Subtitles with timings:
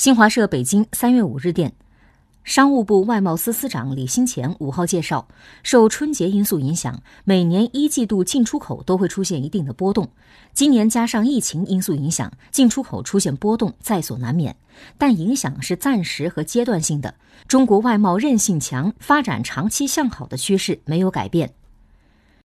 [0.00, 1.74] 新华社北京三月五日电
[2.42, 5.28] 商务部外贸司司长李兴前五号介绍
[5.62, 10.08] 受春节因素影响每年一季度进出口都会出现一定的波动。
[10.54, 14.56] 今年加上疫情因素影响进出口出现波动在所难免
[14.96, 17.14] 但影响是暂时和阶段性的。
[17.46, 21.52] 中国外贸韧性强发展长期向好的趋势没有改变。